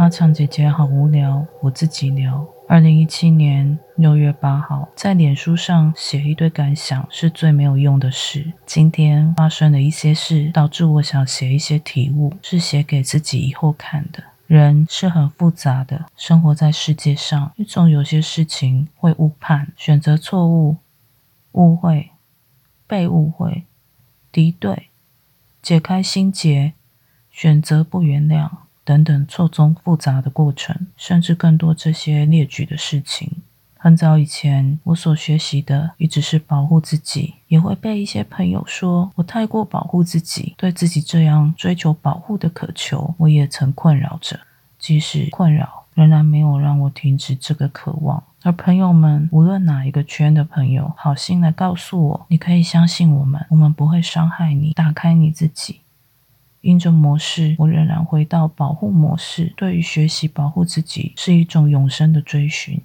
[0.00, 2.48] 阿强姐姐好无聊，我自己聊。
[2.70, 8.52] 二零一七年六月八号，在脸书上写一堆感想是最没有用的事。
[8.64, 14.22] 今天发生了一些事，导致我想写一些体悟，是写给自己以后看的。
[14.46, 20.76] 人是很复杂的，生活在世界上，总有些事情会误判、选择错误、
[21.50, 22.10] 误会、
[22.86, 23.64] 被误会、
[24.30, 24.90] 敌对、
[25.60, 26.74] 解开心结、
[27.32, 28.48] 选择不原谅。
[28.90, 33.30] 等等错综复杂的过程，甚至更多这些列举的事情。
[33.78, 40.54] 很早以前，我所学习的一直是保护自己，也会被一些朋友说我太过保护自己。
[40.56, 44.40] 对自己这样追求保护的渴求，我也曾困扰着。
[44.76, 48.20] 即使困扰，仍然没有让我停止这个渴望。
[48.42, 54.72] 而朋友们，无论哪一个圈的朋友，好心来告诉我，你可以相信我们，我们不会伤害你。
[54.72, 55.82] 打开你自己。
[56.62, 59.52] 因着模式，我仍然回到保护模式。
[59.56, 62.80] 对于学习保护自己，是一种永生的追寻。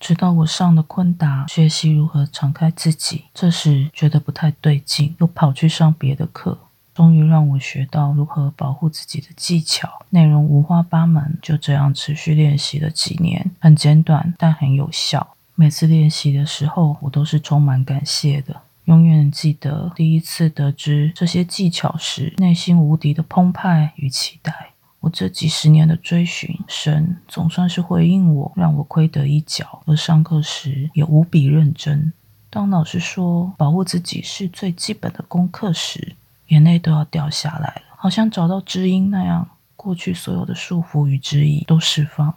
[0.00, 6.56] 直到我上了昆达，学习如何敞开自己，这时觉得不太对劲，又跑去上别的课，
[6.94, 10.06] 终于让我学到如何保护自己的技巧。
[10.10, 15.34] 内容五花八门，就这样持续练习了几年，很简短，但很有效。
[15.56, 18.62] 每次练习的时候，我都是充满感谢的。
[18.88, 24.70] 永远记得第一次得知这些技巧时，内心无敌的澎湃与期待。
[25.00, 29.82] 我这几十年的追寻，神总算是回应我，让我窥得一角。
[29.84, 32.10] 而上课时也无比认真。
[32.48, 36.16] 当老师说保护自己是最基本的功课时，
[36.46, 42.34] 眼泪都要掉下来了，好像找到知音那样，过去所有的束缚与质疑都释放。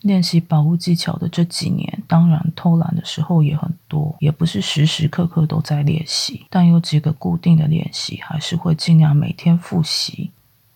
[0.00, 10.30] 练习保护技巧的这几年，当然偷懒的时候也很多，也不是时时刻刻都在练习，但有几个固定的练习，还是会尽量每天复习。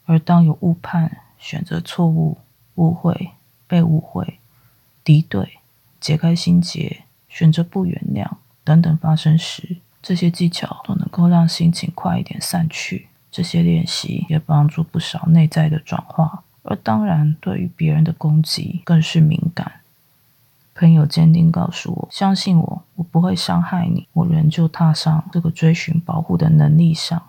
[0.05, 2.38] 而当有误判、选择错误、
[2.75, 3.31] 误会、
[3.69, 4.38] 被误会、
[5.05, 5.59] 敌对、
[6.00, 8.28] 解开心结、选择不原谅
[8.65, 13.06] 等等发生时，这些技巧都能够让心情快一点散去。
[13.31, 16.43] 这些练习也帮助不少内在的转化。
[16.62, 19.81] 而当然，对于别人的攻击更是敏感。
[20.75, 27.23] 朋友坚定告诉我：“相信我，我不会伤害你。”我仍旧踏上这个追寻保护的能力上。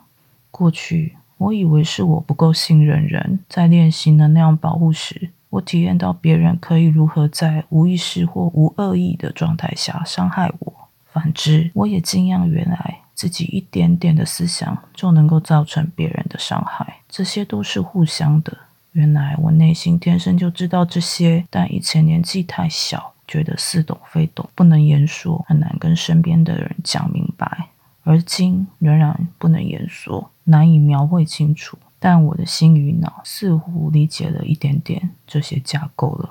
[0.49, 10.73] 过去，我以为是我不够信任人，在练习能量保护时，我体验到别人可以如何在无意识或无恶意的状态下伤害我。
[11.11, 17.01] 反之，我也惊讶，原来自己一点点的思想就能够造成别人的伤害。
[17.09, 18.57] 这些都是互相的。
[18.93, 27.69] 原来我内心天生就知道这些，但以前年纪太小，觉得似懂非懂，不能言说，很难跟身边的人讲明白。
[28.03, 36.29] 而今仍然不能言说，难以描绘清楚，但我的心与脑似乎理解了一点点这些架构了。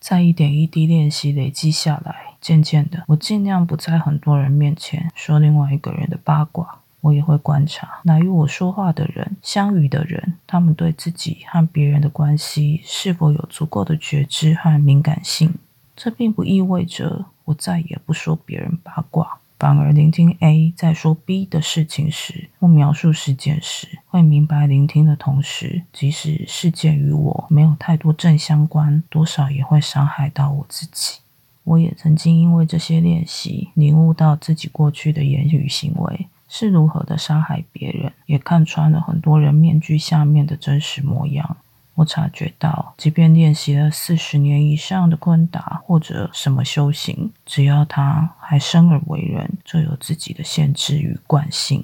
[0.00, 6.80] 在一点一滴练习累积下来，渐渐的，我尽量不在很多人面前说另外一个人的八卦。
[7.02, 15.54] 我也会观察，来与我说话的人、相遇的人，他们对自己和别人的关系是否有足够的觉知和敏感性。
[15.94, 31.18] 这并不意味着我再也不说别人八卦，反而聆听 A 在说 B 的事情时，或描述事件时，会明白聆听的同时，即使事件与我没有太多正相关，多少也会伤害到我自己。
[31.64, 36.26] 我也曾经因为这些练习，领悟到自己过去的言语行为。
[36.54, 41.56] 是如何的伤害别人，也看穿了很多人面具下面的真实模样。
[41.94, 51.82] 我察觉到，即便练习了四十年以上的昆达或者什么修行，只要他还生而为人，就有自己的限制与惯性。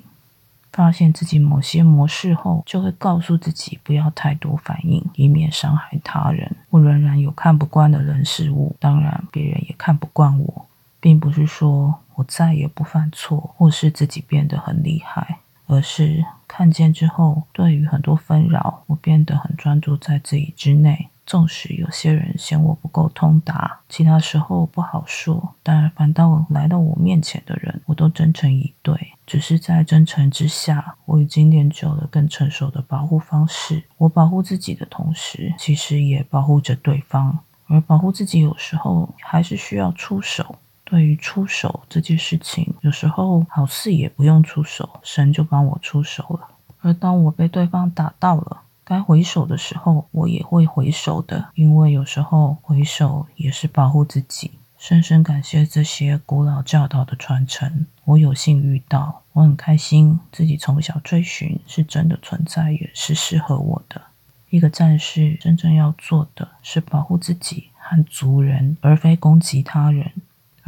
[0.71, 6.55] 发现自己某些模式后，就会告诉自己不要太多反应，以免伤害他人。
[6.69, 10.67] 我仍然有看不惯的人事物，当然别人也看不惯我。
[11.00, 21.11] 并不是说我再也不犯错，或是自己变得很厉害，而是看见之后，对于很多纷扰，我变得很专注在自己之内。
[21.25, 29.12] 纵使有些人嫌我不够通达，其他时候不好说，但反倒来到我面前的人，我都真诚以对。
[29.26, 33.85] 只是在真诚之下，我已经练就了更成熟的保护方式。
[33.99, 37.38] 我保护自己的同时，其实也保护着对方。
[37.67, 40.56] 而保护自己，有时候还是需要出手。
[40.88, 46.49] 对于出手这件事情，有时候好似也不用出手，神就帮我出手了。
[46.81, 54.52] 而当我被对方打到了，该回首的时候，我也会回首的，因为有时候回首也是保护自己。
[54.79, 64.00] 深深感谢这些古老教导的传承，我有幸遇到，我很开心自己从小追寻是真的存在，也是适合我的。
[64.49, 70.11] 一个战士真正要做的是保护自己和族人，而非攻击他人。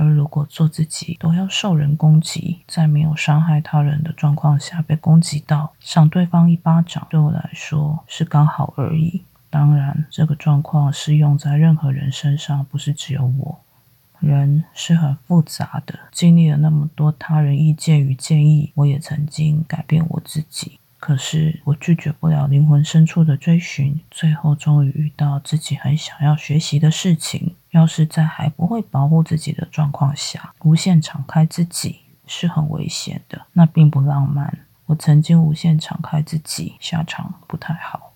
[0.00, 9.23] 而如果做自己都要受人攻击，在没有伤害他人的状况下被攻击到，赏对方一巴掌，对我来说是刚好而已。
[9.50, 13.61] 当然，这个状况适用在任何人身上，不是只有我。
[14.20, 20.79] 人是很复杂的，经历了那么多他人意见与建议，我也曾经改变我自己。
[20.99, 27.56] 可是我拒绝不了灵魂深处的追寻，最后终于遇到自己很想要学习的事情。
[27.70, 34.58] 要是在还不会保护自己的状况下，无限敞开自己是很危险的，那并不浪漫。
[34.87, 38.08] 我曾经无限敞开自己，下场不太好。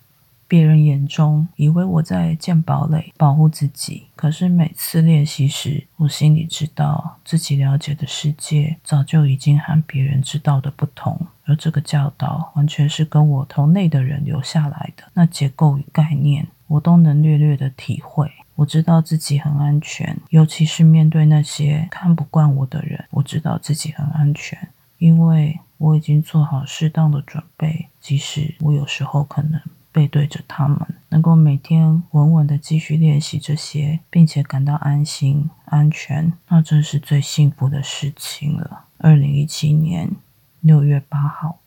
[0.47, 15.05] 别人眼中以为我在建堡垒保护自己，可是每次练习时，我心里知道自己了解的世界早就已经和别人知道的不同，而这个教导完全是跟我头内的人留下来的。
[15.13, 18.31] 那结构与概念，我都能略略的体会。
[18.55, 24.67] 我知道自己很安全，尤其是面对那些看不惯我的人，我知道自己很安全，
[24.97, 29.61] 因为我已经做好适当的准备，即使我有时候可能。
[29.91, 38.87] 背对着他们，能够每天稳稳的继续练习这些，并且感到安心、安全，那真是最幸福的事情了。
[38.97, 40.11] 二零一七年
[40.59, 41.59] 六月八号。